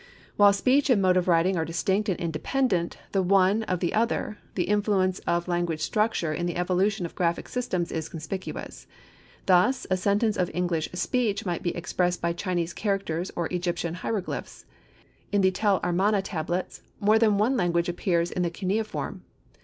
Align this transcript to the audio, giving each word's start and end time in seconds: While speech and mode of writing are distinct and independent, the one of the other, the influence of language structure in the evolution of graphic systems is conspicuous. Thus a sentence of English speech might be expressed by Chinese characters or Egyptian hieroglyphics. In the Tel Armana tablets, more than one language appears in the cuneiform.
While 0.35 0.51
speech 0.51 0.89
and 0.89 0.99
mode 0.99 1.15
of 1.15 1.27
writing 1.27 1.57
are 1.57 1.63
distinct 1.63 2.09
and 2.09 2.19
independent, 2.19 2.97
the 3.11 3.21
one 3.21 3.61
of 3.61 3.81
the 3.81 3.93
other, 3.93 4.39
the 4.55 4.63
influence 4.63 5.19
of 5.27 5.47
language 5.47 5.79
structure 5.81 6.33
in 6.33 6.47
the 6.47 6.55
evolution 6.55 7.05
of 7.05 7.13
graphic 7.13 7.47
systems 7.47 7.91
is 7.91 8.09
conspicuous. 8.09 8.87
Thus 9.45 9.85
a 9.91 9.97
sentence 9.97 10.37
of 10.37 10.49
English 10.55 10.89
speech 10.93 11.45
might 11.45 11.61
be 11.61 11.75
expressed 11.75 12.19
by 12.19 12.33
Chinese 12.33 12.73
characters 12.73 13.29
or 13.35 13.45
Egyptian 13.53 13.93
hieroglyphics. 13.93 14.65
In 15.31 15.41
the 15.41 15.51
Tel 15.51 15.79
Armana 15.81 16.23
tablets, 16.23 16.81
more 16.99 17.19
than 17.19 17.37
one 17.37 17.55
language 17.55 17.87
appears 17.87 18.31
in 18.31 18.41
the 18.41 18.49
cuneiform. 18.49 19.21